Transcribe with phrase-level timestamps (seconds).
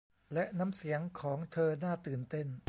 [0.33, 2.47] และน้ำเสียงของเธอน่าตื่นเต้น